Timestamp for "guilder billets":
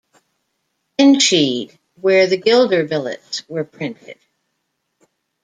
2.35-3.47